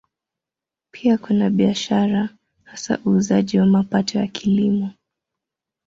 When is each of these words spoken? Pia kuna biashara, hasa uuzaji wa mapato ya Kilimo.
Pia 0.91 1.17
kuna 1.17 1.49
biashara, 1.49 2.29
hasa 2.63 2.97
uuzaji 3.07 3.59
wa 3.59 3.65
mapato 3.65 4.19
ya 4.19 4.27
Kilimo. 4.27 4.91